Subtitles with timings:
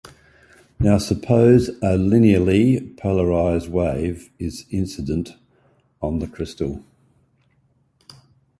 [0.79, 5.35] Now suppose a linearly polarized wave is incident
[6.01, 6.83] on the crystal.